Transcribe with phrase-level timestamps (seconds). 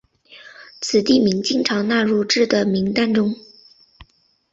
[0.81, 3.35] 此地名经常纳入至的名单中。